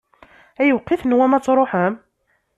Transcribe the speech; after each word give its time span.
Ayweq 0.61 0.87
i 0.89 0.95
tenwam 1.01 1.33
ad 1.37 1.43
tṛuḥem? 1.43 1.93